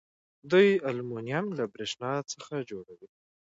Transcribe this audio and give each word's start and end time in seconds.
دوی 0.51 0.67
المونیم 0.89 1.45
له 1.57 1.63
بریښنا 1.73 2.13
څخه 2.31 2.53
جوړوي. 2.69 3.07